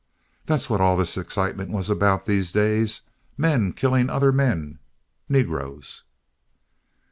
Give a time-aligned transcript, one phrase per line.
[0.47, 3.01] That's what all this excitement was about these days.
[3.37, 6.05] Men killing other men—negroes.